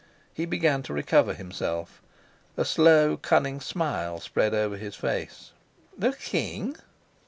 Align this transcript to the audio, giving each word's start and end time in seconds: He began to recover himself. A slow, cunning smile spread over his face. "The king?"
He 0.33 0.45
began 0.47 0.81
to 0.81 0.93
recover 0.93 1.35
himself. 1.35 2.01
A 2.57 2.65
slow, 2.65 3.17
cunning 3.17 3.59
smile 3.61 4.19
spread 4.19 4.51
over 4.51 4.75
his 4.77 4.95
face. 4.95 5.51
"The 5.95 6.13
king?" 6.13 6.75